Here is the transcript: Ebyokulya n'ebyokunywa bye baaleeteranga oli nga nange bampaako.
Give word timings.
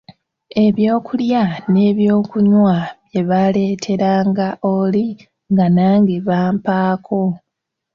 Ebyokulya 0.65 1.43
n'ebyokunywa 1.71 2.77
bye 3.09 3.21
baaleeteranga 3.29 4.47
oli 4.75 5.07
nga 5.51 5.65
nange 5.75 6.15
bampaako. 6.27 7.21